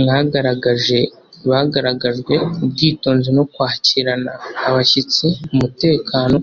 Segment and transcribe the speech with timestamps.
[0.00, 0.98] mwagaragaje
[1.50, 2.34] bagaragajwe
[2.64, 4.32] ubwitonzi no kwakirana
[4.66, 6.32] abashyitsi umutekano